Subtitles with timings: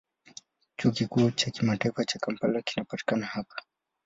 [0.77, 3.55] Chuo Kikuu cha Kimataifa cha Kampala kinapatikana hapa.